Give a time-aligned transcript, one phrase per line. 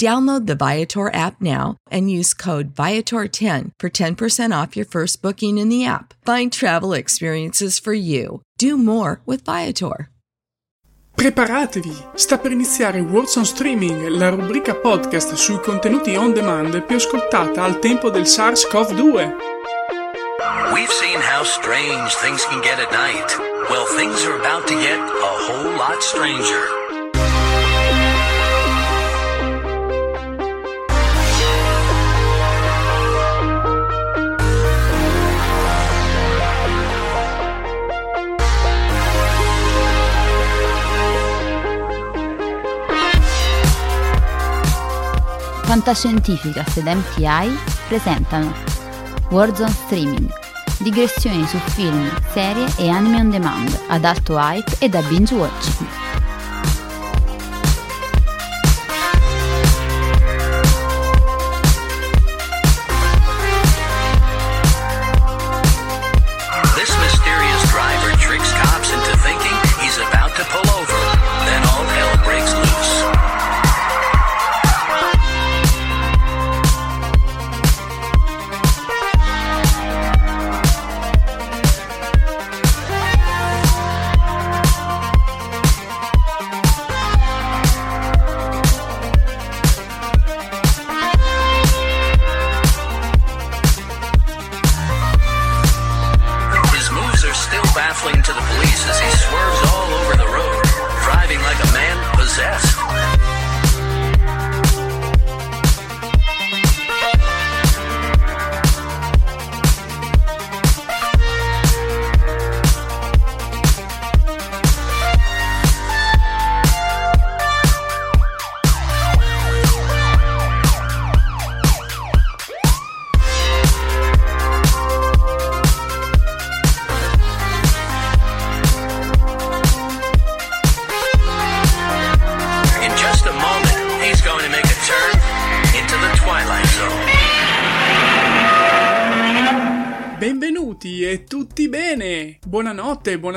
[0.00, 5.58] Download the Viator app now and use code Viator10 for 10% off your first booking
[5.58, 6.14] in the app.
[6.24, 8.40] Find travel experiences for you.
[8.56, 10.08] Do more with Viator.
[11.16, 11.94] Preparatevi!
[12.14, 17.62] Sta per iniziare Words on Streaming, la rubrica podcast sui contenuti on demand più ascoltata
[17.62, 19.36] al tempo del SARS-CoV-2.
[20.72, 23.36] We've seen how strange things can get at night.
[23.68, 26.79] Well, things are about to get a whole lot stranger.
[45.70, 48.52] Fantascientificast ed MTI presentano
[49.30, 50.28] Warzone Streaming,
[50.80, 56.09] digressioni su film, serie e anime on demand ad alto hype e da binge watching.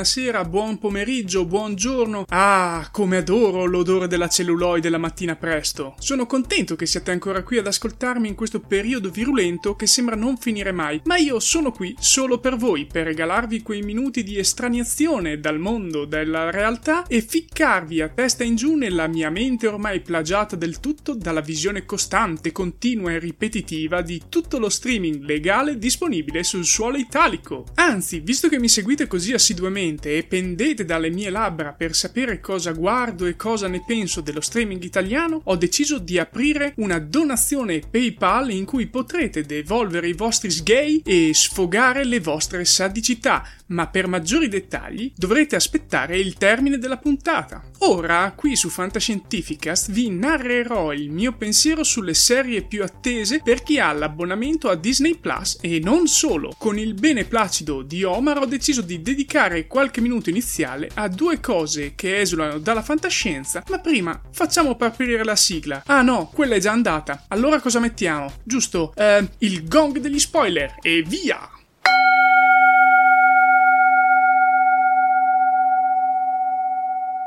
[0.03, 2.25] Buonasera, buon pomeriggio, buongiorno.
[2.27, 5.95] Ah, come adoro l'odore della celluloide la mattina presto.
[5.97, 10.35] Sono contento che siate ancora qui ad ascoltarmi in questo periodo virulento che sembra non
[10.35, 15.39] finire mai, ma io sono qui solo per voi, per regalarvi quei minuti di estraniazione
[15.39, 20.57] dal mondo, dalla realtà e ficcarvi a testa in giù nella mia mente ormai plagiata
[20.57, 26.65] del tutto dalla visione costante, continua e ripetitiva di tutto lo streaming legale disponibile sul
[26.65, 27.67] suolo italico.
[27.75, 32.71] Anzi, visto che mi seguite così assiduamente e pendete dalle mie labbra per sapere cosa
[32.71, 38.51] guardo e cosa ne penso dello streaming italiano, ho deciso di aprire una donazione PayPal
[38.51, 44.47] in cui potrete devolvere i vostri sgay e sfogare le vostre sadicità, ma per maggiori
[44.47, 47.63] dettagli dovrete aspettare il termine della puntata.
[47.79, 53.77] Ora, qui su Fantascientificast vi narrerò il mio pensiero sulle serie più attese per chi
[53.77, 56.55] ha l'abbonamento a Disney Plus e non solo.
[56.57, 61.93] Con il beneplacito di Omar ho deciso di dedicare qualche minuto iniziale a due cose
[61.95, 65.83] che esulano dalla fantascienza, ma prima facciamo partire la sigla.
[65.85, 67.25] Ah no, quella è già andata.
[67.29, 68.31] Allora cosa mettiamo?
[68.43, 71.52] Giusto, eh, il gong degli spoiler e via!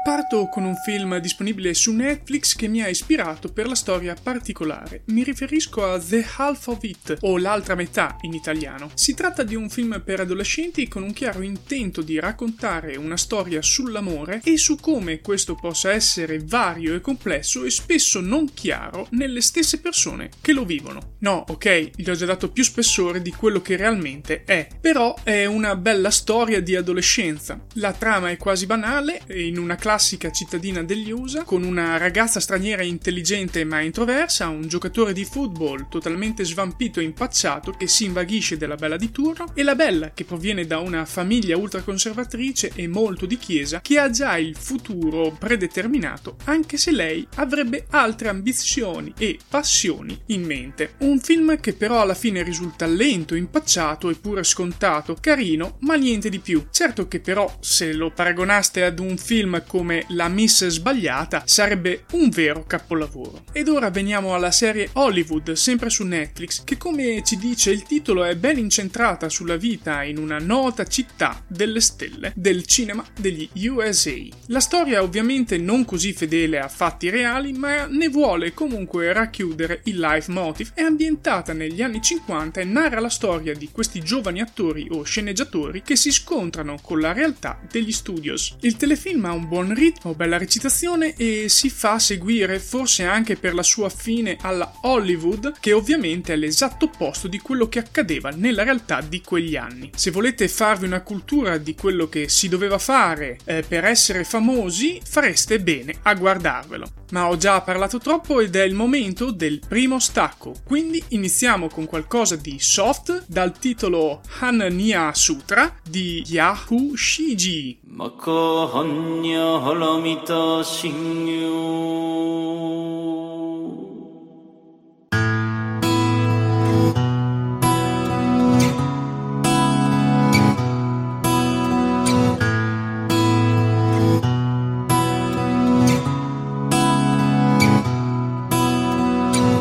[0.06, 5.03] Parto con un film disponibile su Netflix che mi ha ispirato per la storia particolare.
[5.06, 8.88] Mi riferisco a The Half of It, o L'altra metà in italiano.
[8.94, 13.61] Si tratta di un film per adolescenti con un chiaro intento di raccontare una storia
[13.61, 19.41] sull'amore e su come questo possa essere vario e complesso e spesso non chiaro nelle
[19.41, 21.14] stesse persone che lo vivono.
[21.19, 25.47] No, ok, gli ho già dato più spessore di quello che realmente è, però è
[25.47, 27.61] una bella storia di adolescenza.
[27.73, 32.39] La trama è quasi banale, in una classe classica cittadina degli USA, con una ragazza
[32.39, 38.59] straniera intelligente ma introversa, un giocatore di football totalmente svampito e impacciato che si invaghisce
[38.59, 43.25] della bella di turno, e la bella che proviene da una famiglia ultraconservatrice e molto
[43.25, 49.39] di chiesa che ha già il futuro predeterminato, anche se lei avrebbe altre ambizioni e
[49.49, 50.97] passioni in mente.
[50.99, 56.39] Un film che però alla fine risulta lento, impacciato eppure scontato, carino, ma niente di
[56.39, 56.67] più.
[56.71, 62.06] Certo che però se lo paragonaste ad un film come come La Miss Sbagliata sarebbe
[62.15, 63.44] un vero capolavoro.
[63.53, 68.25] Ed ora veniamo alla serie Hollywood, sempre su Netflix, che come ci dice il titolo
[68.25, 74.11] è ben incentrata sulla vita in una nota città delle stelle del cinema degli USA.
[74.47, 80.00] La storia ovviamente non così fedele a fatti reali, ma ne vuole comunque racchiudere il
[80.00, 80.71] life motive.
[80.75, 85.83] È ambientata negli anni 50 e narra la storia di questi giovani attori o sceneggiatori
[85.83, 88.56] che si scontrano con la realtà degli studios.
[88.62, 93.55] Il telefilm ha un buon ritmo, bella recitazione e si fa seguire forse anche per
[93.55, 98.64] la sua fine alla Hollywood, che ovviamente è l'esatto opposto di quello che accadeva nella
[98.64, 99.90] realtà di quegli anni.
[99.94, 105.00] Se volete farvi una cultura di quello che si doveva fare eh, per essere famosi,
[105.05, 107.05] fareste bene a guardarvelo.
[107.11, 111.87] Ma ho già parlato troppo ed è il momento del primo stacco, quindi iniziamo con
[111.87, 117.78] qualcosa di soft dal titolo Hananya Sutra di Yahoo Shiji.
[117.88, 118.33] マカ
[118.67, 122.27] ハンニャハラミタ信用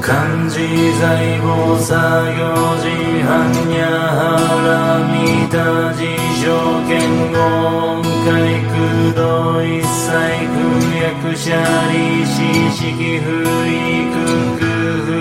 [0.02, 0.58] 漢字
[1.00, 2.42] 財宝作業
[2.82, 2.90] 時
[3.22, 4.26] 半にゃは
[4.66, 6.44] らみた辞書
[6.88, 10.10] 言語海空洞一切
[10.50, 10.58] 空
[10.98, 11.46] 役者
[11.94, 11.94] 利
[12.26, 12.34] 子
[12.74, 12.80] 式
[13.22, 13.30] 不
[13.68, 14.18] 意空
[14.58, 14.62] 空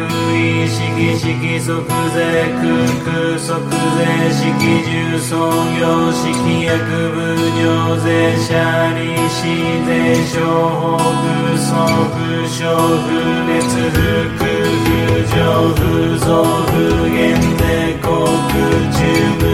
[0.09, 0.75] 不意式
[1.19, 2.17] 式即税
[2.57, 2.65] 空
[3.05, 4.01] 空即税
[4.33, 4.41] 式
[4.81, 4.89] 重
[5.21, 5.29] 創
[5.77, 5.83] 業
[6.17, 6.33] 式
[6.65, 6.67] 薬
[7.13, 7.17] 部
[7.61, 7.63] 尿
[8.01, 8.07] 税
[8.41, 8.49] 者
[8.97, 8.99] 利
[9.29, 9.37] 子
[9.85, 9.87] 税
[10.25, 10.33] 商
[10.73, 11.23] 法空
[11.59, 11.69] 相
[12.09, 12.17] 不
[12.49, 12.57] 小
[13.05, 13.09] 不
[13.45, 13.61] 滅
[13.93, 13.99] 不
[14.39, 14.43] 空
[14.81, 14.89] 不
[15.29, 15.35] 上
[15.75, 15.79] 不
[16.25, 16.27] 増
[16.73, 16.73] 不
[17.13, 17.21] 減
[17.59, 17.63] 税
[18.01, 18.09] 航
[18.49, 18.53] 空
[18.93, 18.99] 中
[19.41, 19.54] 無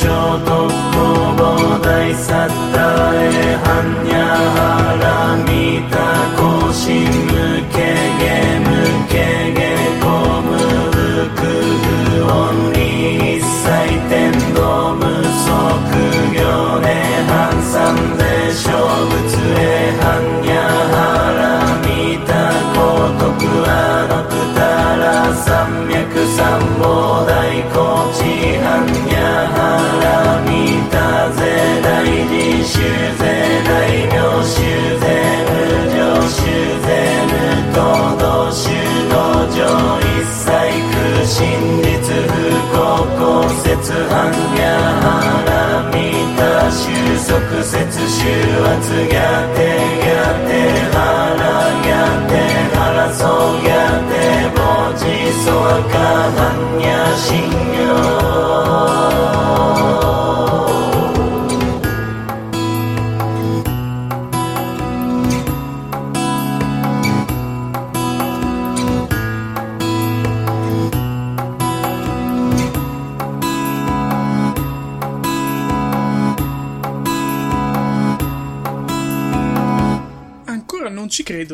[0.00, 0.06] 衝
[0.46, 0.48] 突
[0.94, 1.42] 攻防
[1.82, 2.30] 大殺
[2.72, 2.78] 隊
[3.34, 3.66] へ半
[4.06, 4.14] 夜
[4.54, 5.92] 腹見た
[6.38, 7.34] 腰向
[7.74, 7.76] け
[8.20, 8.22] げ
[8.62, 8.70] 向
[9.10, 9.12] け
[9.58, 9.60] げ
[10.00, 10.06] こ
[10.40, 10.46] ム
[10.94, 11.38] るく
[11.82, 11.86] 不
[12.30, 12.30] 穏
[12.78, 12.78] に
[13.38, 13.66] 一切
[14.08, 14.14] 天
[14.54, 15.50] 道無足
[16.32, 16.38] 業
[16.80, 16.86] で
[17.26, 17.74] 半三
[18.18, 18.22] で
[18.54, 19.18] 勝物
[19.58, 19.60] へ
[19.98, 20.06] 半
[20.46, 20.54] 夜
[20.94, 22.30] 腹見た
[23.18, 24.58] トクあノクタ
[24.96, 26.38] ラ三脈三
[26.78, 27.07] 本
[47.28, 47.76] 即接
[48.08, 48.24] 収
[48.64, 49.20] 圧逆
[49.52, 49.60] 転
[50.00, 50.08] 逆
[50.48, 50.50] て
[50.94, 50.96] 腹
[51.84, 51.92] 逆
[52.26, 52.32] て
[52.74, 53.68] 腹そう逆
[54.08, 54.58] 転文
[54.96, 55.04] 字
[55.44, 55.94] そわか
[56.32, 57.28] はんや深
[57.74, 57.77] 夜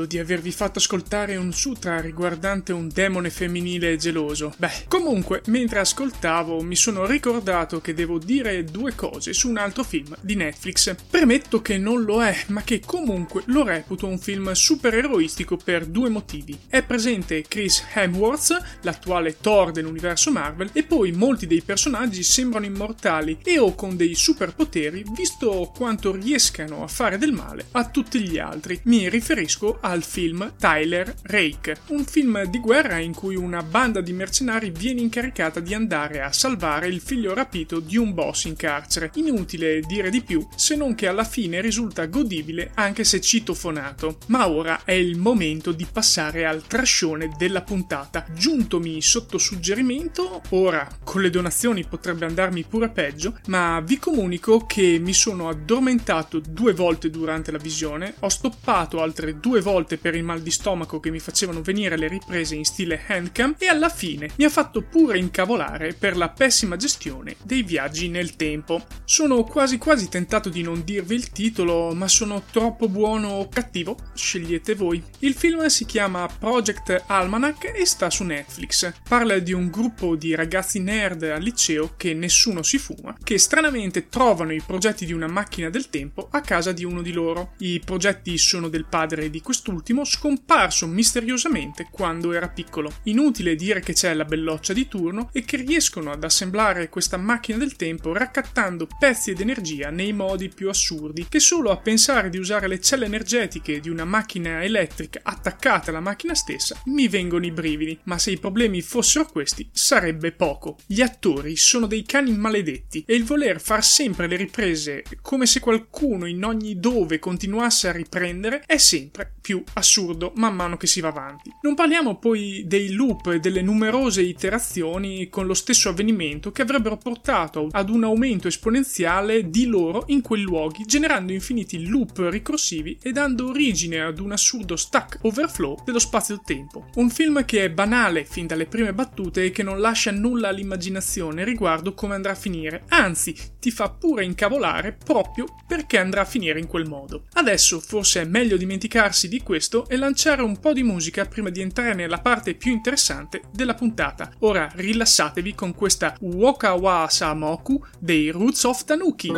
[0.07, 4.55] di avervi fatto ascoltare un sutra riguardante un demone femminile geloso.
[4.57, 9.85] Beh, comunque, mentre ascoltavo mi sono ricordato che devo dire due cose su un altro
[9.85, 10.95] film di Netflix.
[11.11, 16.09] Premetto che non lo è, ma che comunque lo reputo un film supereroistico per due
[16.09, 16.59] motivi.
[16.69, 23.39] È presente Chris Hemsworth, l'attuale Thor dell'universo Marvel, e poi molti dei personaggi sembrano immortali
[23.43, 28.39] e o con dei superpoteri, visto quanto riescano a fare del male a tutti gli
[28.39, 28.81] altri.
[28.85, 34.13] Mi riferisco al film Tyler Rake, un film di guerra in cui una banda di
[34.13, 39.13] mercenari viene incaricata di andare a salvare il figlio rapito di un boss in carcere.
[39.15, 44.19] Inutile dire di più, se non che alla fine risulta godibile anche se citofonato.
[44.27, 48.27] Ma ora è il momento di passare al trascione della puntata.
[48.35, 54.99] Giuntomi sotto suggerimento, ora con le donazioni potrebbe andarmi pure peggio, ma vi comunico che
[55.01, 60.25] mi sono addormentato due volte durante la visione, ho stoppato altre due volte per il
[60.25, 64.31] mal di stomaco che mi facevano venire le riprese in stile handcam e alla fine
[64.37, 68.85] mi ha fatto pure incavolare per la pessima gestione dei viaggi nel tempo.
[69.05, 73.97] Sono quasi quasi tentato di non dirvi il titolo, ma sono troppo buono o cattivo?
[74.15, 75.03] Scegliete voi.
[75.21, 78.93] Il film si chiama Project Almanac e sta su Netflix.
[79.09, 84.09] Parla di un gruppo di ragazzi nerd al liceo che nessuno si fuma, che stranamente
[84.09, 87.53] trovano i progetti di una macchina del tempo a casa di uno di loro.
[87.59, 89.74] I progetti sono del padre di quest'ultimo,
[90.05, 92.93] scomparso misteriosamente quando era piccolo.
[93.05, 97.59] Inutile dire che c'è la belloccia di turno e che riescono ad assemblare questa macchina
[97.59, 102.39] del tempo raccattando pezzi ed energia nei modi più assurdi, che solo a pensare di
[102.39, 107.51] usare le celle energetiche di una macchina elettrica attaccata alla macchina stessa mi vengono i
[107.51, 110.77] brividi, ma se i problemi fossero questi sarebbe poco.
[110.87, 115.61] Gli attori sono dei cani maledetti e il voler far sempre le riprese come se
[115.61, 121.01] qualcuno in ogni dove continuasse a riprendere è sempre più assurdo man mano che si
[121.01, 121.51] va avanti.
[121.63, 126.97] Non parliamo poi dei loop e delle numerose iterazioni con lo stesso avvenimento che avrebbero
[126.97, 133.13] portato ad un aumento esponenziale di loro in quei luoghi, generando infiniti loop ricorsivi e
[133.13, 136.91] dando origine ad un assurdo stack overflow dello spazio-tempo.
[136.95, 141.45] Un film che è banale fin dalle prime battute e che non lascia nulla all'immaginazione
[141.45, 146.59] riguardo come andrà a finire, anzi ti fa pure incavolare proprio perché andrà a finire
[146.59, 147.25] in quel modo.
[147.33, 151.61] Adesso forse è meglio dimenticarsi di questo e lanciare un po' di musica prima di
[151.61, 154.33] entrare nella parte più interessante della puntata.
[154.41, 159.31] Ora rilassatevi con questa Wokawa Samoku dei Roots of Tanuki.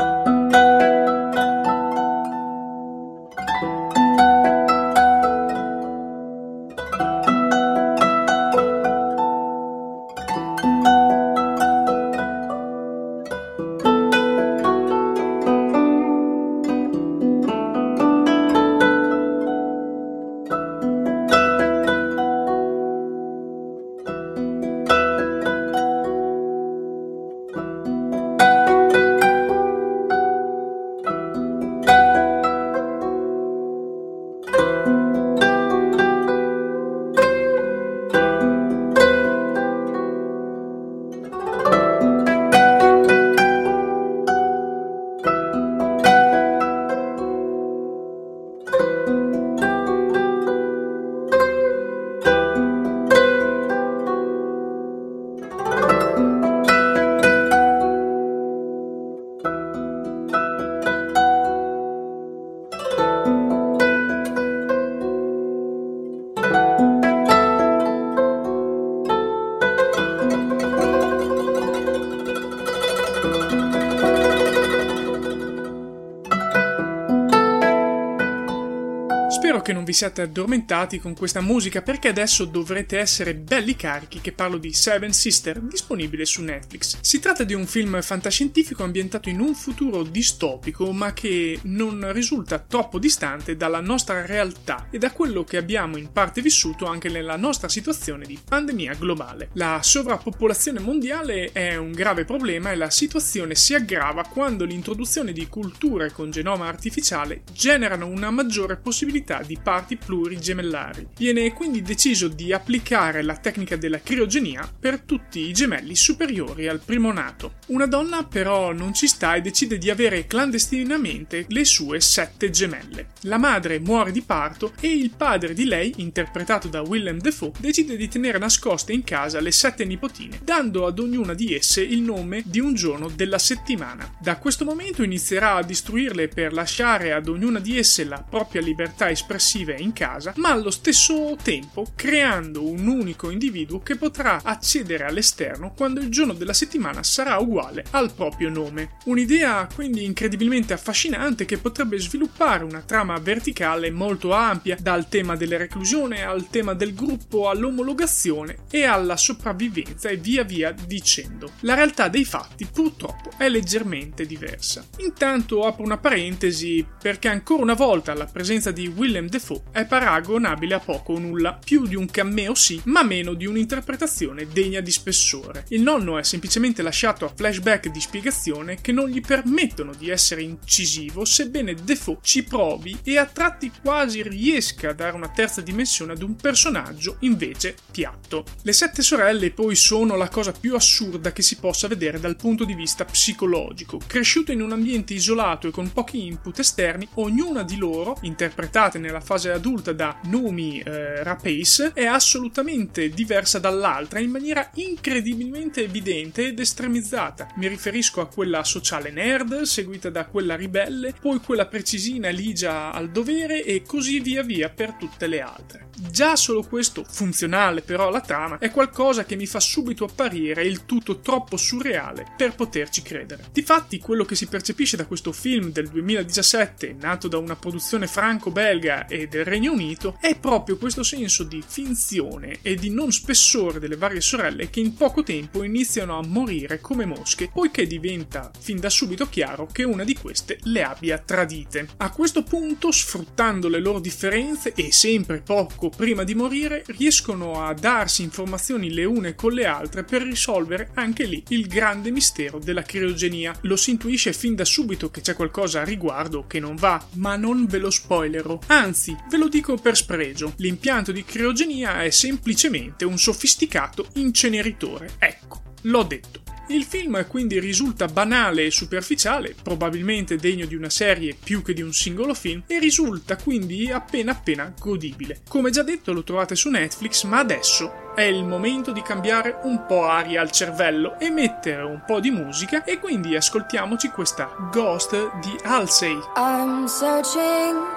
[79.67, 84.59] Che non siate addormentati con questa musica perché adesso dovrete essere belli carichi che parlo
[84.59, 86.99] di Seven Sister, disponibile su Netflix.
[87.01, 92.59] Si tratta di un film fantascientifico ambientato in un futuro distopico ma che non risulta
[92.59, 97.37] troppo distante dalla nostra realtà e da quello che abbiamo in parte vissuto anche nella
[97.37, 99.49] nostra situazione di pandemia globale.
[99.55, 105.49] La sovrappopolazione mondiale è un grave problema e la situazione si aggrava quando l'introduzione di
[105.49, 111.07] culture con genoma artificiale generano una maggiore possibilità di parti plurigemellari.
[111.17, 116.81] Viene quindi deciso di applicare la tecnica della criogenia per tutti i gemelli superiori al
[116.85, 117.55] primo nato.
[117.67, 123.09] Una donna però non ci sta e decide di avere clandestinamente le sue sette gemelle.
[123.23, 127.97] La madre muore di parto e il padre di lei, interpretato da Willem Dafoe, decide
[127.97, 132.43] di tenere nascoste in casa le sette nipotine, dando ad ognuna di esse il nome
[132.45, 134.17] di un giorno della settimana.
[134.21, 139.11] Da questo momento inizierà a distruirle per lasciare ad ognuna di esse la propria libertà
[139.11, 145.73] espressiva in casa, ma allo stesso tempo creando un unico individuo che potrà accedere all'esterno
[145.77, 148.97] quando il giorno della settimana sarà uguale al proprio nome.
[149.05, 155.57] Un'idea quindi incredibilmente affascinante che potrebbe sviluppare una trama verticale molto ampia, dal tema della
[155.57, 161.53] reclusione al tema del gruppo all'omologazione e alla sopravvivenza e via via dicendo.
[161.61, 164.85] La realtà dei fatti purtroppo è leggermente diversa.
[164.99, 169.29] Intanto apro una parentesi perché ancora una volta la presenza di Willem
[169.71, 174.47] È paragonabile a poco o nulla, più di un cameo sì, ma meno di un'interpretazione
[174.49, 175.65] degna di spessore.
[175.69, 180.43] Il nonno è semplicemente lasciato a flashback di spiegazione che non gli permettono di essere
[180.43, 186.13] incisivo, sebbene Defoe ci provi e a tratti quasi riesca a dare una terza dimensione
[186.13, 188.45] ad un personaggio invece piatto.
[188.63, 192.65] Le sette sorelle poi sono la cosa più assurda che si possa vedere dal punto
[192.65, 194.01] di vista psicologico.
[194.07, 199.21] Cresciute in un ambiente isolato e con pochi input esterni, ognuna di loro, interpretate nella
[199.21, 206.61] fase adulta da Numi eh, Rapace, è assolutamente diversa dall'altra in maniera incredibilmente evidente ed
[206.61, 207.49] estremizzata.
[207.57, 213.11] Mi riferisco a quella sociale nerd, seguita da quella ribelle, poi quella precisina ligia al
[213.11, 215.87] dovere e così via via per tutte le altre.
[215.99, 220.85] Già solo questo, funzionale però alla trama, è qualcosa che mi fa subito apparire il
[220.85, 223.45] tutto troppo surreale per poterci credere.
[223.51, 229.07] Difatti, quello che si percepisce da questo film del 2017, nato da una produzione franco-belga
[229.07, 233.97] e del Regno Unito, è proprio questo senso di finzione e di non spessore delle
[233.97, 238.89] varie sorelle che in poco tempo iniziano a morire come mosche, poiché diventa fin da
[238.89, 241.89] subito chiaro che una di queste le abbia tradite.
[241.99, 247.75] A questo punto, sfruttando le loro differenze e sempre poco prima di morire, riescono a
[247.75, 252.83] darsi informazioni le une con le altre per risolvere anche lì il grande mistero della
[252.83, 253.57] criogenia.
[253.63, 257.37] Lo si intuisce fin da subito che c'è qualcosa a riguardo che non va, ma
[257.37, 258.59] non ve lo spoilerò.
[258.67, 260.55] Anzi, ve lo dico per spregio.
[260.57, 265.15] L'impianto di criogenia è semplicemente un sofisticato inceneritore.
[265.19, 266.47] Ecco, l'ho detto.
[266.69, 271.83] Il film quindi risulta banale e superficiale, probabilmente degno di una serie più che di
[271.83, 275.43] un singolo film, e risulta quindi appena appena godibile.
[275.49, 279.87] Come già detto lo trovate su Netflix, ma adesso è il momento di cambiare un
[279.87, 285.39] po' aria al cervello e mettere un po' di musica e quindi ascoltiamoci questa Ghost
[285.39, 286.19] di Halsey.
[286.35, 287.96] I'm searching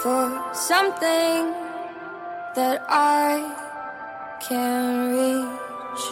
[0.00, 1.52] for something
[2.54, 3.28] that I
[4.40, 6.04] can reach.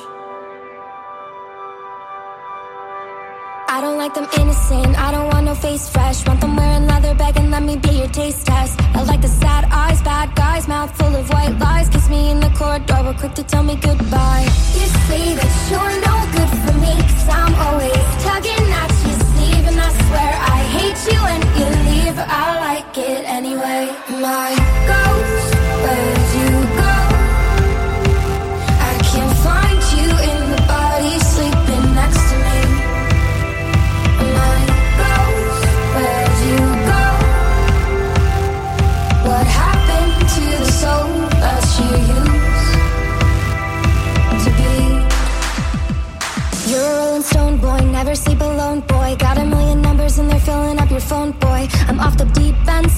[3.68, 6.26] I don't like them innocent, I don't want no face fresh.
[6.26, 8.80] Want them wearing leather bag and let me be your taste test.
[8.94, 11.88] I like the sad eyes, bad guys, mouth full of white lies.
[11.88, 14.44] Kiss me in the corridor, but quick to tell me goodbye.
[14.74, 18.89] You say that you're no good for me, cause I'm always tugging at
[20.90, 22.18] hate you when you leave.
[22.18, 23.94] I like it anyway.
[24.20, 24.50] My
[24.86, 25.09] ghost,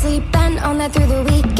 [0.02, 1.51] sleep and all night through the week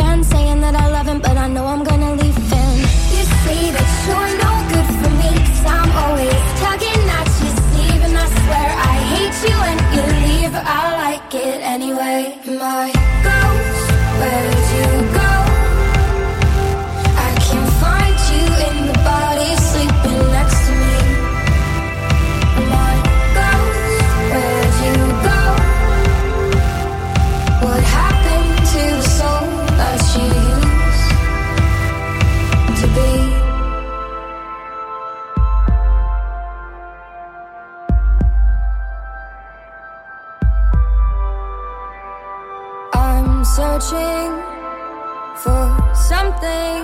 [45.43, 46.81] for something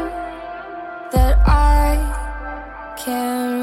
[1.13, 1.95] that I
[2.97, 3.58] can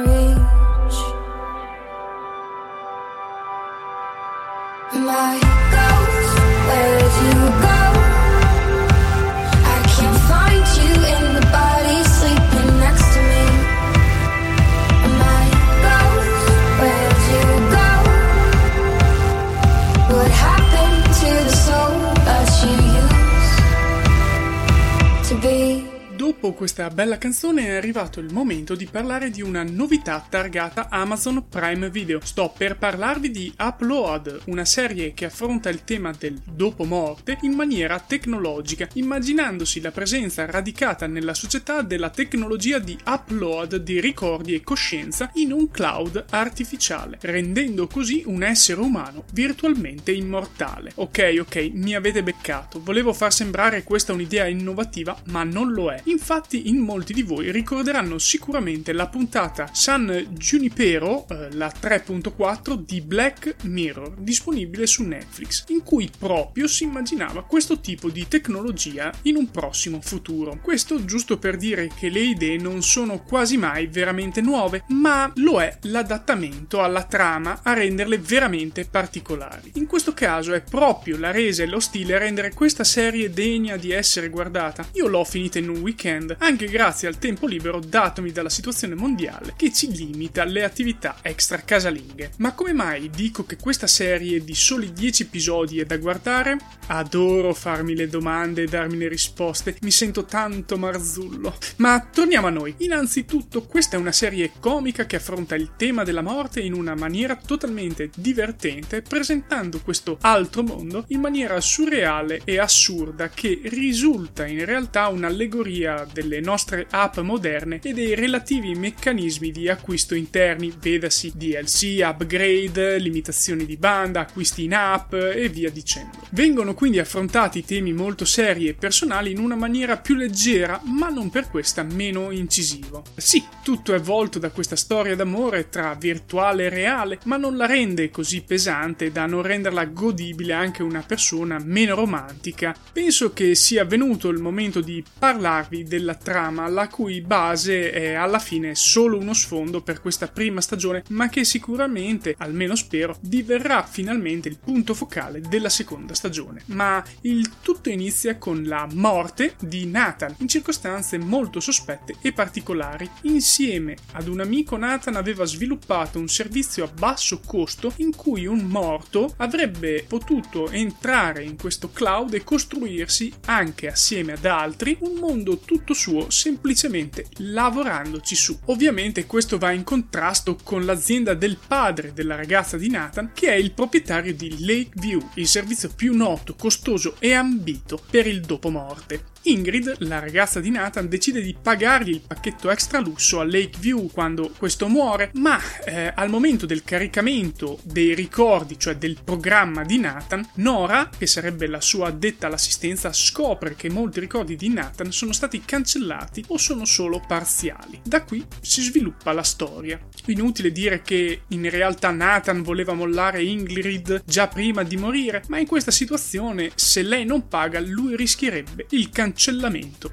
[26.36, 31.48] Dopo questa bella canzone è arrivato il momento di parlare di una novità targata Amazon
[31.48, 32.20] Prime Video.
[32.22, 37.54] Sto per parlarvi di Upload, una serie che affronta il tema del dopo morte in
[37.54, 44.62] maniera tecnologica, immaginandosi la presenza radicata nella società della tecnologia di upload di ricordi e
[44.62, 50.92] coscienza in un cloud artificiale, rendendo così un essere umano virtualmente immortale.
[50.96, 52.82] Ok, ok, mi avete beccato.
[52.84, 56.02] Volevo far sembrare questa un'idea innovativa, ma non lo è.
[56.52, 63.58] In molti di voi ricorderanno sicuramente la puntata San Junipero, eh, la 3.4 di Black
[63.64, 69.52] Mirror, disponibile su Netflix, in cui proprio si immaginava questo tipo di tecnologia in un
[69.52, 70.58] prossimo futuro.
[70.64, 75.62] Questo giusto per dire che le idee non sono quasi mai veramente nuove, ma lo
[75.62, 79.74] è l'adattamento alla trama a renderle veramente particolari.
[79.76, 83.78] In questo caso è proprio la resa e lo stile a rendere questa serie degna
[83.78, 84.88] di essere guardata.
[84.94, 89.54] Io l'ho finita in un weekend anche grazie al tempo libero datomi dalla situazione mondiale
[89.56, 92.32] che ci limita alle attività extra casalinghe.
[92.38, 96.58] Ma come mai dico che questa serie di soli 10 episodi è da guardare?
[96.88, 101.58] Adoro farmi le domande e darmi le risposte, mi sento tanto marzullo.
[101.78, 102.76] Ma torniamo a noi.
[102.80, 107.36] Innanzitutto, questa è una serie comica che affronta il tema della morte in una maniera
[107.36, 115.08] totalmente divertente, presentando questo altro mondo in maniera surreale e assurda che risulta in realtà
[115.08, 122.98] un'allegoria delle nostre app moderne e dei relativi meccanismi di acquisto interni, vedasi DLC, upgrade,
[122.98, 126.18] limitazioni di banda, acquisti in app e via dicendo.
[126.32, 131.30] Vengono quindi affrontati temi molto seri e personali in una maniera più leggera, ma non
[131.30, 133.04] per questa meno incisivo.
[133.16, 137.66] Sì, tutto è volto da questa storia d'amore tra virtuale e reale, ma non la
[137.66, 142.76] rende così pesante da non renderla godibile anche una persona meno romantica.
[142.92, 148.40] Penso che sia venuto il momento di parlarvi della trama, la cui base è alla
[148.40, 154.50] fine solo uno sfondo per questa prima stagione, ma che sicuramente, almeno spero, diverrà finalmente
[154.50, 156.64] il punto focale della seconda stagione.
[156.68, 163.10] Ma il tutto inizia con la morte di Nathan, in circostanze molto sospette e particolari.
[163.22, 168.66] Insieme ad un amico Nathan aveva sviluppato un servizio a basso costo in cui un
[168.66, 175.60] morto avrebbe potuto entrare in questo cloud e costruirsi anche assieme ad altri un mondo
[175.60, 178.58] tutto suo semplicemente lavorandoci su.
[178.66, 183.56] Ovviamente questo va in contrasto con l'azienda del padre della ragazza di Nathan che è
[183.56, 189.34] il proprietario di Lakeview, il servizio più noto, costoso e ambito per il dopo morte.
[189.48, 194.52] Ingrid, la ragazza di Nathan, decide di pagargli il pacchetto extra lusso a Lakeview quando
[194.58, 200.50] questo muore, ma eh, al momento del caricamento dei ricordi, cioè del programma di Nathan,
[200.56, 205.62] Nora, che sarebbe la sua addetta all'assistenza, scopre che molti ricordi di Nathan sono stati
[205.64, 208.02] cancellati o sono solo parziali.
[208.04, 210.00] Da qui si sviluppa la storia.
[210.26, 215.68] Inutile dire che in realtà Nathan voleva mollare Ingrid già prima di morire, ma in
[215.68, 219.34] questa situazione, se lei non paga, lui rischierebbe il cancellamento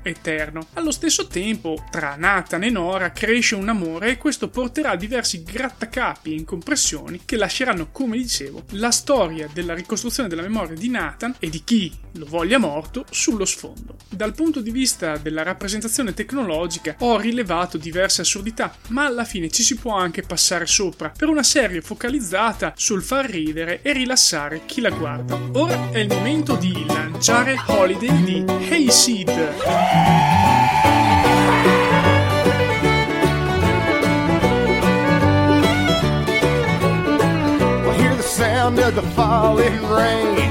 [0.03, 0.67] eterno.
[0.75, 5.43] Allo stesso tempo, tra Nathan e Nora cresce un amore e questo porterà a diversi
[5.43, 11.35] grattacapi e incompressioni che lasceranno, come dicevo, la storia della ricostruzione della memoria di Nathan
[11.39, 13.97] e di chi lo voglia morto sullo sfondo.
[14.09, 19.63] Dal punto di vista della rappresentazione tecnologica ho rilevato diverse assurdità, ma alla fine ci
[19.63, 24.81] si può anche passare sopra per una serie focalizzata sul far ridere e rilassare chi
[24.81, 25.39] la guarda.
[25.53, 28.45] Ora è il momento di lanciare Holiday di
[29.12, 29.29] Hayseed.
[37.88, 40.48] I hear the sound of the falling rain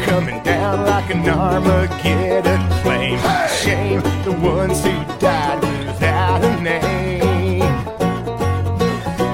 [0.00, 3.20] coming down like an Armageddon flame.
[3.62, 7.62] Shame the ones who died without a name.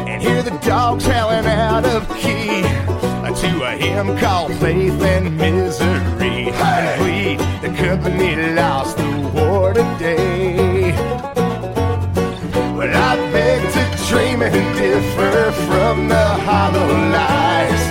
[0.08, 2.62] And hear the dogs howling out of key
[3.28, 6.17] to a hymn called Faith and Misery.
[7.88, 10.92] Company, lost the war today.
[12.76, 17.84] But I beg to dream and differ from the hollow lies.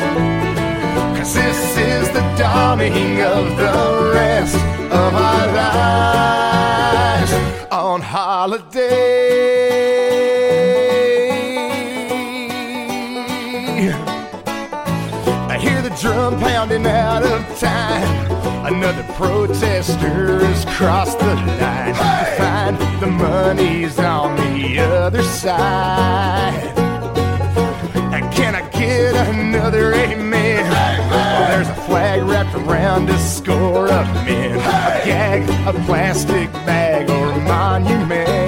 [1.17, 4.55] Cause this is the dawning of the rest
[5.01, 7.33] of our lives
[7.71, 8.99] on holiday.
[15.49, 18.36] I hear the drum pounding out of time.
[18.67, 21.95] Another protester has crossed the line.
[22.37, 26.73] Find the money's on the other side.
[28.13, 30.65] And Can I get another amen?
[30.69, 34.57] Oh, there's a flag wrapped around a score of men.
[34.57, 38.46] A gag, a plastic bag, or a monument.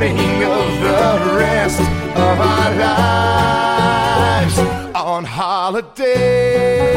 [0.00, 4.58] Dawning of the rest of our lives
[4.94, 6.89] on holiday.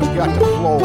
[0.00, 0.82] Got the floor.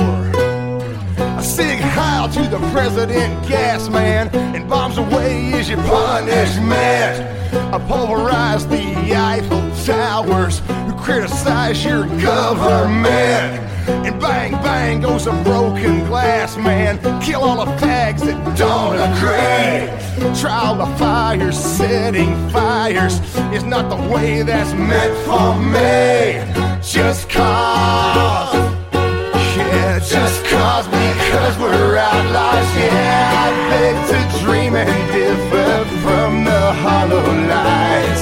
[1.38, 7.38] A sig heil to the president, gas man, and bombs away is your punishment.
[7.74, 13.64] I pulverize the Eiffel Towers who criticize your government.
[13.88, 16.98] And bang, bang goes a broken glass man.
[17.22, 20.40] Kill all the fags that don't agree.
[20.42, 23.20] Trial the fire, setting fires
[23.54, 26.82] is not the way that's meant for me.
[26.82, 28.47] Just cause.
[30.08, 32.70] Just cause because we're outlaws.
[32.78, 38.22] Yeah, I beg to dream and differ from the hollow lies.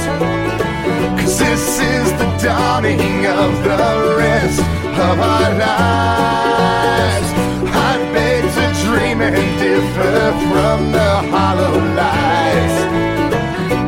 [1.21, 4.61] Cause this is the dawning of the rest
[4.97, 7.29] of our lives.
[7.69, 12.75] I beg to dream and differ from the hollow lies.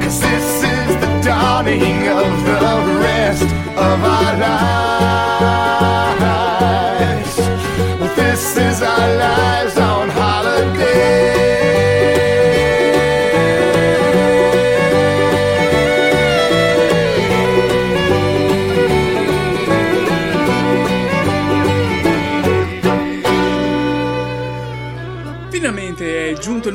[0.03, 4.96] Cause this is the dawning of the rest of our lives.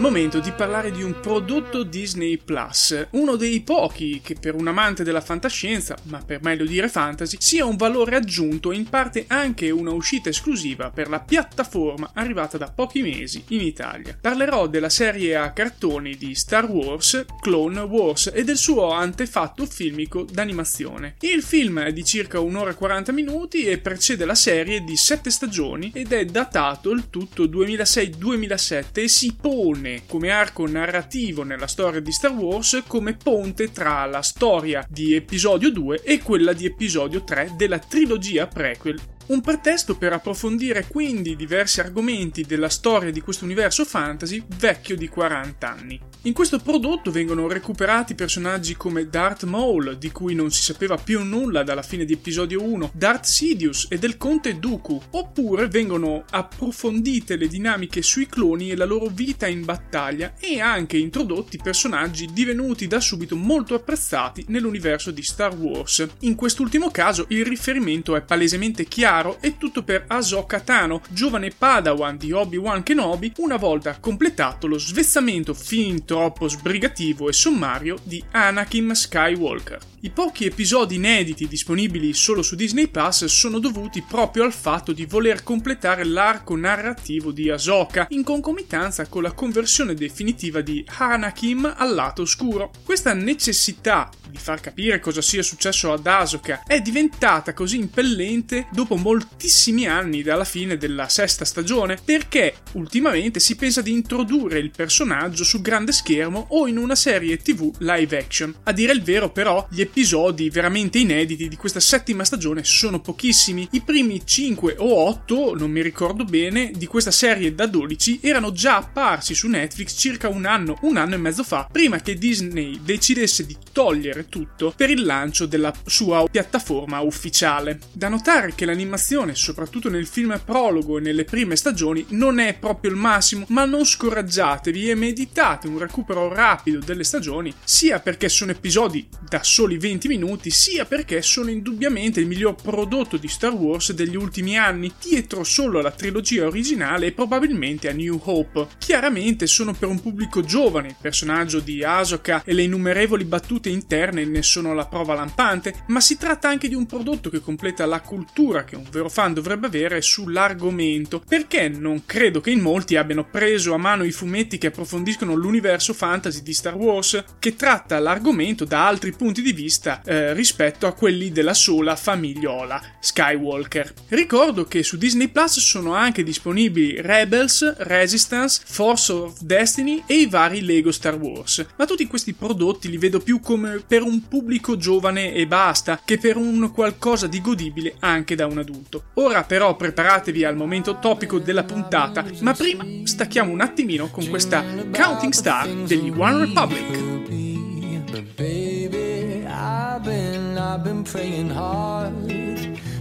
[0.03, 5.05] Momento di parlare di un prodotto Disney Plus, uno dei pochi che per un amante
[5.05, 9.71] della fantascienza, ma per meglio dire fantasy, sia un valore aggiunto e in parte anche
[9.71, 14.19] una uscita esclusiva per la piattaforma arrivata da pochi mesi in Italia.
[14.21, 20.27] Parlerò della serie a cartoni di Star Wars, Clone Wars e del suo antefatto filmico
[20.29, 21.15] d'animazione.
[21.21, 25.31] Il film è di circa un'ora e 40 minuti e precede la serie di 7
[25.31, 32.01] stagioni ed è datato il tutto 2006-2007 e si pone come arco narrativo nella storia
[32.01, 37.23] di Star Wars come ponte tra la storia di episodio 2 e quella di episodio
[37.23, 39.12] 3 della trilogia prequel.
[39.25, 45.09] Un pretesto per approfondire quindi diversi argomenti della storia di questo universo fantasy vecchio di
[45.09, 46.01] 40 anni.
[46.23, 51.23] In questo prodotto vengono recuperati personaggi come Darth Maul, di cui non si sapeva più
[51.23, 57.37] nulla dalla fine di episodio 1, Darth Sidious e del conte Dooku, oppure vengono approfondite
[57.37, 62.89] le dinamiche sui cloni e la loro vita in battaglia e anche introdotti personaggi divenuti
[62.89, 66.07] da subito molto apprezzati nell'universo di Star Wars.
[66.21, 72.17] In quest'ultimo caso il riferimento è palesemente chiaro e tutto per Ahsoka Tano, giovane padawan
[72.17, 78.95] di Obi-Wan Kenobi, una volta completato lo svezzamento fin troppo sbrigativo e sommario di Anakin
[78.95, 79.81] Skywalker.
[80.05, 85.05] I pochi episodi inediti disponibili solo su Disney Plus sono dovuti proprio al fatto di
[85.05, 91.95] voler completare l'arco narrativo di Ahsoka in concomitanza con la conversione definitiva di Anakin al
[91.95, 92.73] lato oscuro.
[92.83, 98.97] Questa necessità di far capire cosa sia successo ad Ahsoka è diventata così impellente dopo
[99.03, 105.45] moltissimi anni dalla fine della sesta stagione perché ultimamente si pensa di introdurre il personaggio
[105.45, 108.55] su grande schermo o in una serie tv live action.
[108.63, 113.69] A dire il vero però gli episodi veramente inediti di questa settima stagione sono pochissimi.
[113.73, 118.53] I primi 5 o 8, non mi ricordo bene, di questa serie da 12 erano
[118.53, 122.81] già apparsi su Netflix circa un anno, un anno e mezzo fa, prima che Disney
[122.83, 127.81] decidesse di togliere tutto per il lancio della sua piattaforma ufficiale.
[127.93, 128.91] Da notare che l'animazione,
[129.35, 133.85] soprattutto nel film prologo e nelle prime stagioni, non è proprio il massimo, ma non
[133.85, 140.09] scoraggiatevi e meditate un recupero rapido delle stagioni, sia perché sono episodi da soli 20
[140.09, 145.45] minuti, sia perché sono indubbiamente il miglior prodotto di Star Wars degli ultimi anni, dietro
[145.45, 148.69] solo alla trilogia originale e probabilmente a New Hope.
[148.79, 154.25] Chiaramente sono per un pubblico giovane, il personaggio di Ahsoka e le innumerevoli battute interne
[154.25, 158.01] ne sono la prova lampante, ma si tratta anche di un prodotto che completa la
[158.01, 163.25] cultura che un vero fan dovrebbe avere sull'argomento, perché non credo che in molti abbiano
[163.25, 168.65] preso a mano i fumetti che approfondiscono l'universo fantasy di Star Wars, che tratta l'argomento
[168.65, 173.93] da altri punti di vista eh, rispetto a quelli della sola famigliola Skywalker.
[174.09, 180.27] Ricordo che su Disney Plus sono anche disponibili Rebels, Resistance, Force of Destiny e i
[180.27, 184.77] vari Lego Star Wars, ma tutti questi prodotti li vedo più come per un pubblico
[184.77, 188.72] giovane e basta, che per un qualcosa di godibile anche da un adulto.
[189.15, 194.63] Ora però preparatevi al momento topico della puntata, ma prima stacchiamo un attimino con questa
[194.91, 197.11] Counting Star degli One Republic.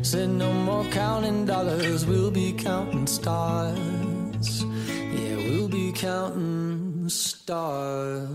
[0.04, 4.66] Said no more counting dollars, we'll be counting stars.
[5.14, 8.28] Yeah, we'll be counting stars.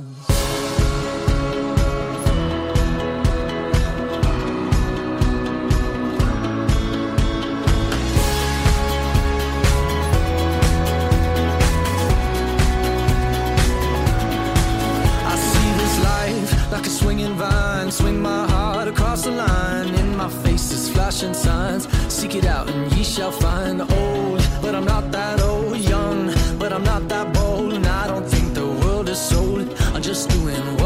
[21.17, 21.89] Flashing signs.
[22.13, 23.81] Seek it out and ye shall find.
[23.81, 25.79] Old, but I'm not that old.
[25.79, 27.73] Young, but I'm not that bold.
[27.73, 29.75] And I don't think the world is sold.
[29.95, 30.86] I'm just doing what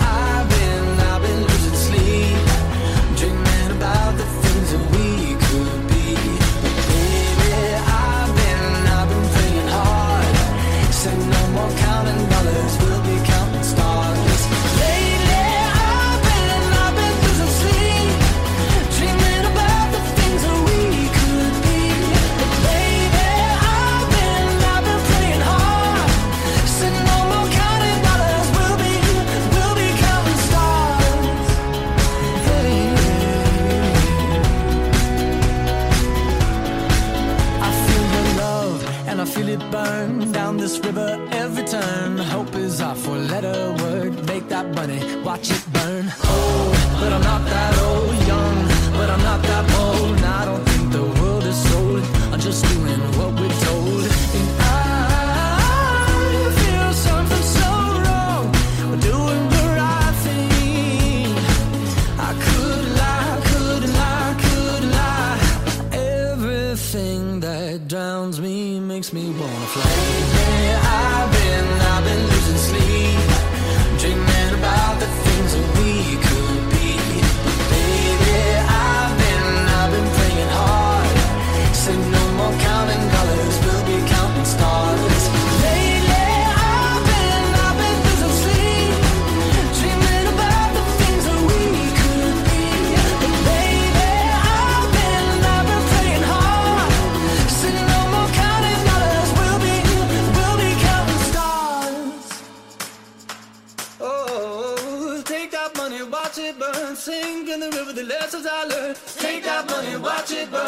[40.61, 42.19] This river every turn.
[42.19, 44.13] Hope is our four letter word.
[44.27, 46.05] Make that money, watch it burn.
[46.33, 48.15] Old, but I'm not that old.
[48.31, 48.57] Young,
[48.97, 50.19] but I'm not that bold.
[50.39, 52.03] I don't think the world is sold.
[52.31, 53.70] I'm just doing what we're told.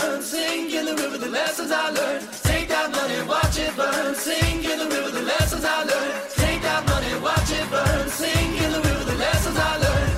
[0.03, 2.27] Burn, sink in the river, the lessons I learned.
[2.43, 6.15] Take that money, watch it burn, sink in the river, the lessons I learned.
[6.43, 10.13] Take that money, watch it burn, sink in the river, the lessons I learned.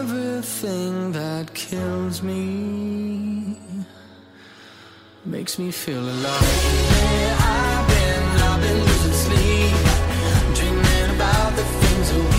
[0.00, 3.58] Everything that kills me
[5.24, 6.42] makes me feel alive.
[7.02, 9.74] Yeah, I've been, I've been losing sleep,
[10.56, 12.33] dreaming about the things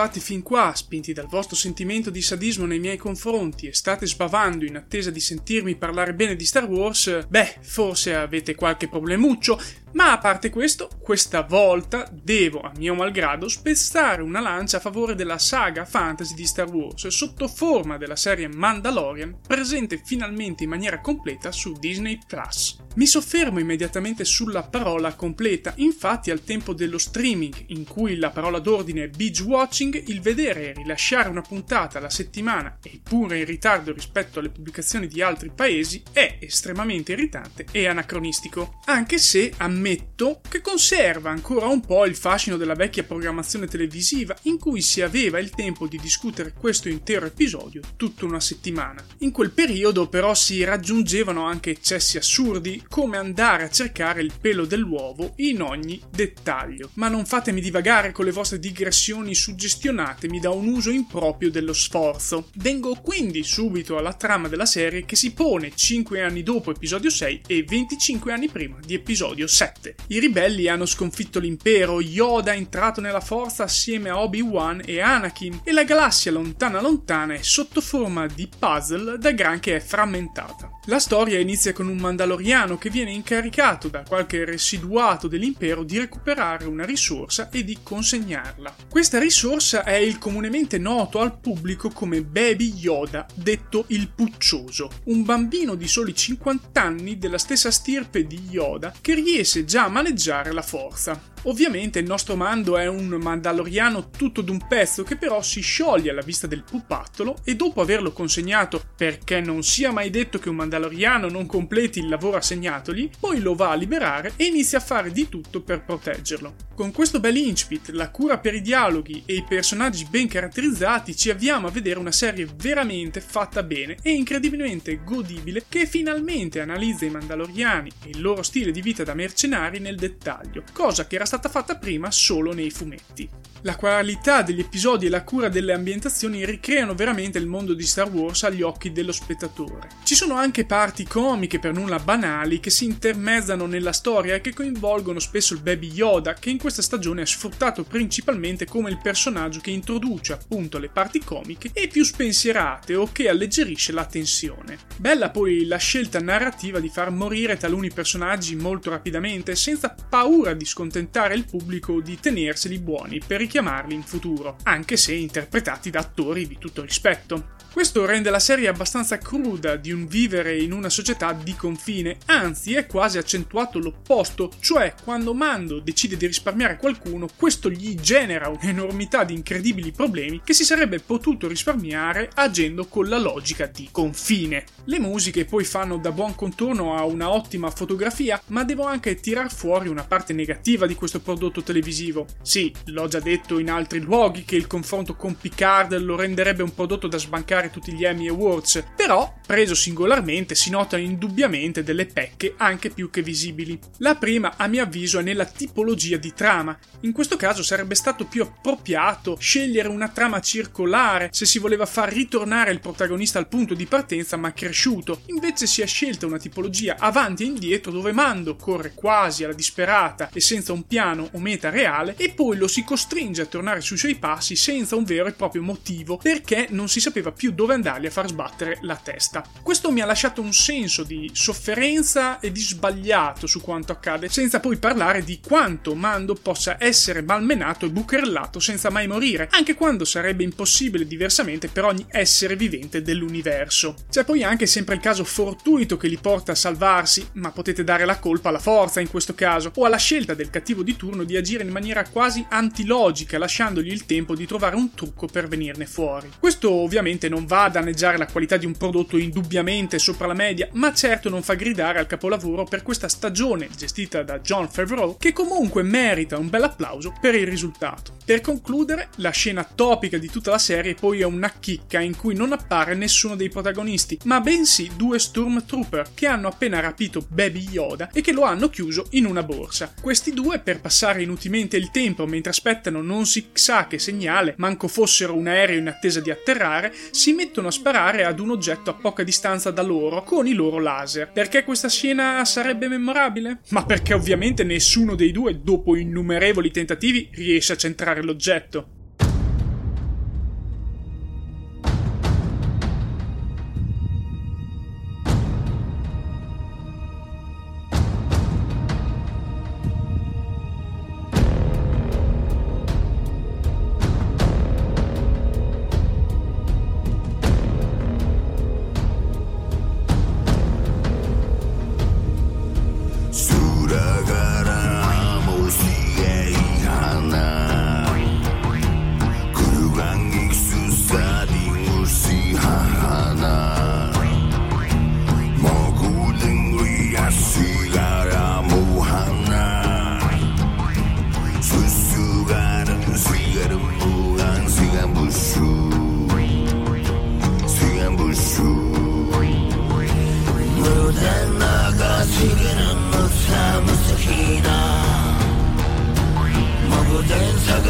[0.00, 4.64] arrivati fin qua, spinti dal vostro sentimento di sadismo nei miei confronti e state sbavando
[4.64, 9.60] in attesa di sentirmi parlare bene di Star Wars, beh, forse avete qualche problemuccio,
[9.92, 15.14] ma a parte questo, questa volta devo, a mio malgrado, spezzare una lancia a favore
[15.14, 21.00] della saga fantasy di Star Wars sotto forma della serie Mandalorian, presente finalmente in maniera
[21.00, 22.78] completa su Disney Plus.
[22.96, 28.58] Mi soffermo immediatamente sulla parola completa, infatti al tempo dello streaming, in cui la parola
[28.58, 33.92] d'ordine è binge watching, il vedere e rilasciare una puntata alla settimana, eppure in ritardo
[33.92, 40.42] rispetto alle pubblicazioni di altri paesi, è estremamente irritante e anacronistico, anche se a ammetto
[40.46, 45.38] che conserva ancora un po' il fascino della vecchia programmazione televisiva in cui si aveva
[45.38, 49.02] il tempo di discutere questo intero episodio tutta una settimana.
[49.20, 54.66] In quel periodo però si raggiungevano anche eccessi assurdi come andare a cercare il pelo
[54.66, 56.90] dell'uovo in ogni dettaglio.
[56.94, 62.50] Ma non fatemi divagare con le vostre digressioni suggestionatemi da un uso improprio dello sforzo.
[62.56, 67.42] Vengo quindi subito alla trama della serie che si pone 5 anni dopo episodio 6
[67.46, 69.69] e 25 anni prima di episodio 7.
[70.08, 75.60] I ribelli hanno sconfitto l'impero, Yoda è entrato nella forza assieme a Obi-Wan e Anakin
[75.64, 80.70] e la galassia lontana lontana è sotto forma di puzzle da gran che è frammentata.
[80.86, 86.64] La storia inizia con un Mandaloriano che viene incaricato da qualche residuato dell'impero di recuperare
[86.64, 88.74] una risorsa e di consegnarla.
[88.88, 95.22] Questa risorsa è il comunemente noto al pubblico come Baby Yoda, detto il Puccioso, un
[95.22, 100.52] bambino di soli 50 anni della stessa stirpe di Yoda che riesce già a maneggiare
[100.52, 101.29] la forza.
[101.44, 106.20] Ovviamente il nostro Mando è un Mandaloriano tutto d'un pezzo che però si scioglie alla
[106.20, 111.30] vista del pupattolo e dopo averlo consegnato perché non sia mai detto che un Mandaloriano
[111.30, 115.30] non completi il lavoro assegnatogli, poi lo va a liberare e inizia a fare di
[115.30, 116.68] tutto per proteggerlo.
[116.74, 121.30] Con questo bel incipit, la cura per i dialoghi e i personaggi ben caratterizzati ci
[121.30, 127.10] avviamo a vedere una serie veramente fatta bene e incredibilmente godibile che finalmente analizza i
[127.10, 131.48] Mandaloriani e il loro stile di vita da mercenari nel dettaglio, cosa che era stata
[131.48, 133.28] fatta prima solo nei fumetti.
[133.62, 138.10] La qualità degli episodi e la cura delle ambientazioni ricreano veramente il mondo di Star
[138.10, 139.88] Wars agli occhi dello spettatore.
[140.02, 144.54] Ci sono anche parti comiche per nulla banali che si intermezzano nella storia e che
[144.54, 149.60] coinvolgono spesso il Baby Yoda, che in questa stagione è sfruttato principalmente come il personaggio
[149.60, 154.78] che introduce appunto le parti comiche e più spensierate o che alleggerisce la tensione.
[154.96, 160.64] Bella poi la scelta narrativa di far morire taluni personaggi molto rapidamente senza paura di
[160.64, 166.46] scontentare il pubblico di tenerseli buoni per richiamarli in futuro, anche se interpretati da attori
[166.46, 167.58] di tutto rispetto.
[167.72, 172.74] Questo rende la serie abbastanza cruda di un vivere in una società di confine, anzi
[172.74, 179.22] è quasi accentuato l'opposto, cioè quando Mando decide di risparmiare qualcuno, questo gli genera un'enormità
[179.22, 184.64] di incredibili problemi che si sarebbe potuto risparmiare agendo con la logica di confine.
[184.86, 189.50] Le musiche poi fanno da buon contorno a una ottima fotografia, ma devo anche tirar
[189.50, 192.26] fuori una parte negativa di questo prodotto televisivo.
[192.42, 196.74] Sì, l'ho già detto in altri luoghi che il confronto con Picard lo renderebbe un
[196.74, 202.54] prodotto da sbancare tutti gli Emmy Awards, però, preso singolarmente, si notano indubbiamente delle pecche
[202.56, 203.78] anche più che visibili.
[203.98, 206.78] La prima, a mio avviso, è nella tipologia di trama.
[207.00, 212.12] In questo caso sarebbe stato più appropriato scegliere una trama circolare se si voleva far
[212.12, 215.22] ritornare il protagonista al punto di partenza ma cresciuto.
[215.26, 220.30] Invece si è scelta una tipologia avanti e indietro dove Mando corre quasi alla disperata
[220.32, 223.96] e senza un piano o meta reale e poi lo si costringe a tornare sui
[223.96, 228.06] suoi passi senza un vero e proprio motivo perché non si sapeva più dove andargli
[228.06, 229.44] a far sbattere la testa.
[229.62, 234.60] Questo mi ha lasciato un senso di sofferenza e di sbagliato su quanto accade, senza
[234.60, 240.04] poi parlare di quanto Mando possa essere malmenato e bucherellato senza mai morire, anche quando
[240.04, 243.94] sarebbe impossibile diversamente per ogni essere vivente dell'universo.
[244.10, 248.04] C'è poi anche sempre il caso fortuito che li porta a salvarsi, ma potete dare
[248.04, 251.36] la colpa alla forza in questo caso, o alla scelta del cattivo di turno di
[251.36, 256.30] agire in maniera quasi antilogica, lasciandogli il tempo di trovare un trucco per venirne fuori.
[256.38, 260.68] Questo ovviamente non va a danneggiare la qualità di un prodotto indubbiamente sopra la media,
[260.72, 265.32] ma certo non fa gridare al capolavoro per questa stagione gestita da John Favreau, che
[265.32, 268.16] comunque merita un bel applauso per il risultato.
[268.24, 272.34] Per concludere, la scena topica di tutta la serie poi è una chicca in cui
[272.34, 278.10] non appare nessuno dei protagonisti, ma bensì due Stormtrooper che hanno appena rapito Baby Yoda
[278.12, 279.92] e che lo hanno chiuso in una borsa.
[280.00, 284.88] Questi due, per passare inutilmente il tempo mentre aspettano non si sa che segnale, manco
[284.88, 288.94] fossero un aereo in attesa di atterrare, si mettono a sparare ad un oggetto a
[288.94, 291.30] poca distanza da loro con i loro laser.
[291.32, 293.60] Perché questa scena sarebbe memorabile?
[293.70, 298.99] Ma perché ovviamente nessuno dei due, dopo innumerevoli tentativi, riesce a centrare l'oggetto.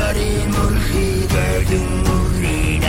[0.05, 2.88] 가림을 희대긴 우리네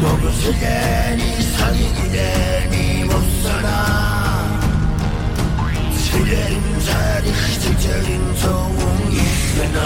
[0.00, 4.60] 너무 세대니 사기기대니 못살아
[5.96, 9.78] 세대인 자리 시절인 소웅 이해나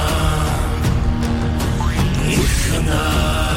[2.29, 3.50] 이해나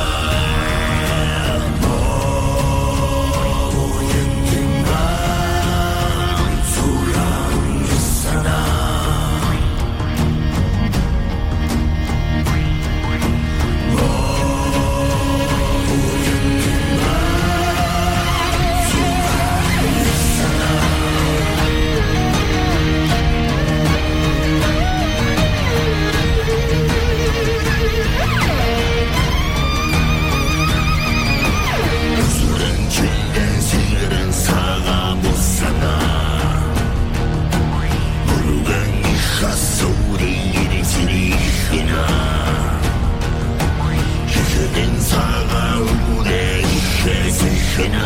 [44.77, 47.99] 인사가 울고내 이해시키나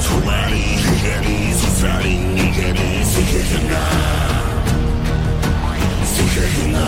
[0.00, 4.12] 두마리 희귀니 수살인 이게니 시키나
[6.34, 6.78] 시키나?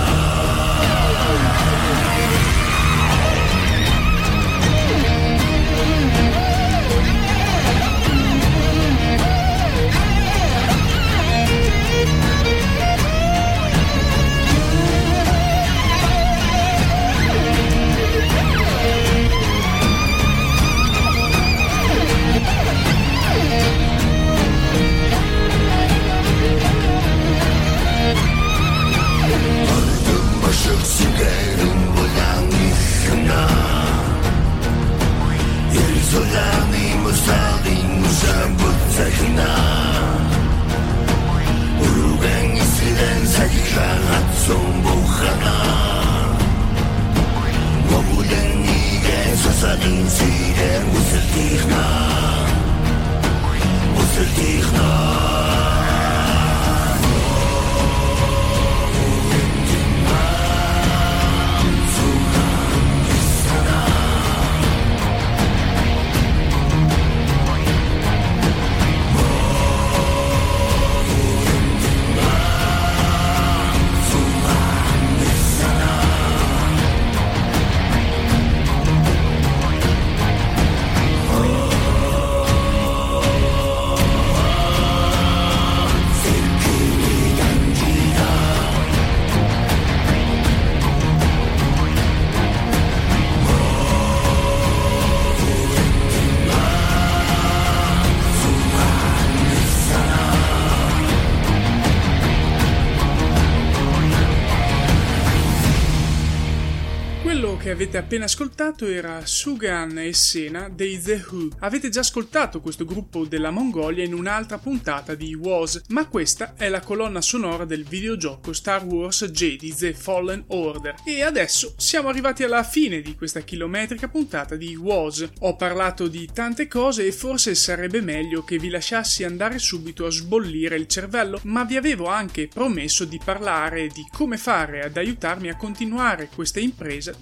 [107.95, 111.51] Avete appena ascoltato era Sugan e Sena dei The Who.
[111.61, 116.68] Avete già ascoltato questo gruppo della Mongolia in un'altra puntata di Was, ma questa è
[116.68, 120.97] la colonna sonora del videogioco Star Wars Jedi The Fallen Order.
[121.05, 125.28] E adesso siamo arrivati alla fine di questa chilometrica puntata di Was.
[125.40, 130.11] Ho parlato di tante cose e forse sarebbe meglio che vi lasciassi andare subito a
[130.11, 135.49] sbollire il cervello, ma vi avevo anche promesso di parlare di come fare ad aiutarmi
[135.49, 137.14] a continuare questa impresa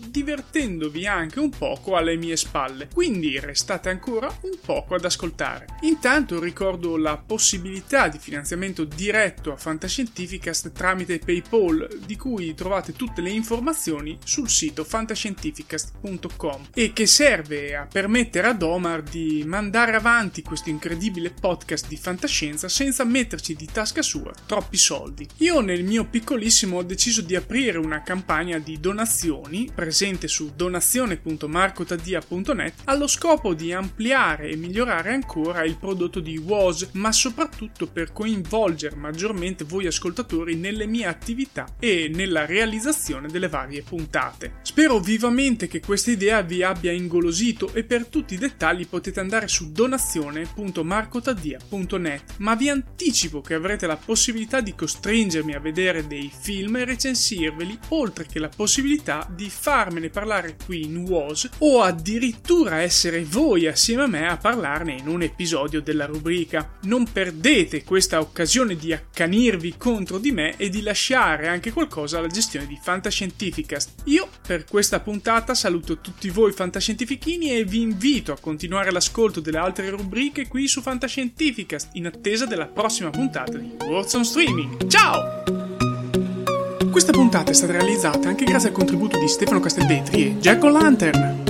[0.62, 2.88] divertendovi anche un poco alle mie spalle.
[2.92, 5.66] Quindi restate ancora un poco ad ascoltare.
[5.82, 13.20] Intanto ricordo la possibilità di finanziamento diretto a Fantascientificast tramite PayPal, di cui trovate tutte
[13.20, 20.42] le informazioni sul sito fantascientificast.com e che serve a permettere ad Omar di mandare avanti
[20.42, 25.26] questo incredibile podcast di fantascienza senza metterci di tasca sua troppi soldi.
[25.38, 32.74] Io nel mio piccolissimo ho deciso di aprire una campagna di donazioni presente su donazione.marcotadia.net
[32.84, 38.96] allo scopo di ampliare e migliorare ancora il prodotto di WOS, ma soprattutto per coinvolgere
[38.96, 44.54] maggiormente voi ascoltatori nelle mie attività e nella realizzazione delle varie puntate.
[44.62, 49.48] Spero vivamente che questa idea vi abbia ingolosito e per tutti i dettagli potete andare
[49.48, 56.76] su donazione.marcotadia.net, ma vi anticipo che avrete la possibilità di costringermi a vedere dei film
[56.76, 60.31] e recensirveli, oltre che la possibilità di farmene parlare
[60.64, 65.82] qui in WOS o addirittura essere voi assieme a me a parlarne in un episodio
[65.82, 66.78] della rubrica.
[66.82, 72.28] Non perdete questa occasione di accanirvi contro di me e di lasciare anche qualcosa alla
[72.28, 74.02] gestione di Fantascientificast.
[74.04, 79.58] Io per questa puntata saluto tutti voi fantascientifichini e vi invito a continuare l'ascolto delle
[79.58, 84.86] altre rubriche qui su Fantascientificast in attesa della prossima puntata di on Streaming.
[84.88, 85.71] Ciao!
[86.92, 91.44] Questa puntata è stata realizzata anche grazie al contributo di Stefano Castelvetri e Jack O'Lantern.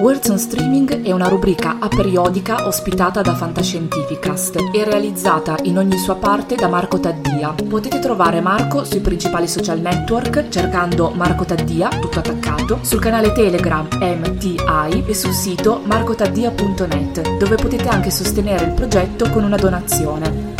[0.00, 6.16] Words on Streaming è una rubrica aperiodica ospitata da Fantascientificast e realizzata in ogni sua
[6.16, 7.54] parte da Marco Taddia.
[7.68, 13.86] Potete trovare Marco sui principali social network cercando Marco Taddia, tutto attaccato, sul canale Telegram
[14.00, 20.59] MTI e sul sito marcotaddia.net, dove potete anche sostenere il progetto con una donazione.